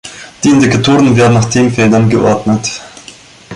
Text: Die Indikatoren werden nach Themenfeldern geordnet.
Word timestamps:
Die 0.43 0.49
Indikatoren 0.49 1.15
werden 1.15 1.35
nach 1.35 1.45
Themenfeldern 1.45 2.09
geordnet. 2.09 2.81